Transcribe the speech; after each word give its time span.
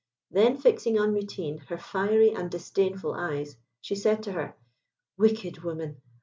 Then 0.31 0.57
fixing 0.57 0.97
on 0.97 1.13
Mutine 1.13 1.59
her 1.67 1.77
fiery 1.77 2.31
and 2.33 2.49
disdainful 2.49 3.13
eyes, 3.13 3.57
she 3.81 3.93
said 3.93 4.23
to 4.23 4.31
her, 4.31 4.57
"Wicked 5.15 5.59
woman! 5.59 5.97